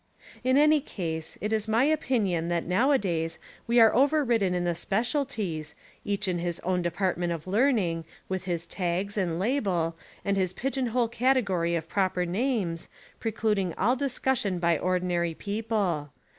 [0.43, 4.63] In any case, it Is my opinion that now a days we are overridden In
[4.63, 9.95] the specialties, each in his own department of learning, with his tags, and label,
[10.25, 16.09] and his pigeon hole category of proper names, precluding all discussion by ordi nary people.